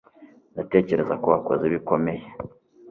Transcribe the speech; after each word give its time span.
ndatekereza 0.53 1.13
ko 1.21 1.27
wakoze 1.33 1.63
ibikomeye 1.69 2.23